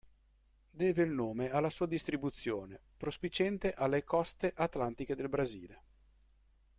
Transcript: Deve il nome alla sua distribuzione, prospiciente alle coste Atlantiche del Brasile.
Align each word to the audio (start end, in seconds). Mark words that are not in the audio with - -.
Deve 0.71 1.03
il 1.03 1.11
nome 1.11 1.51
alla 1.51 1.69
sua 1.69 1.85
distribuzione, 1.85 2.79
prospiciente 2.97 3.71
alle 3.71 4.03
coste 4.03 4.51
Atlantiche 4.55 5.13
del 5.13 5.29
Brasile. 5.29 5.81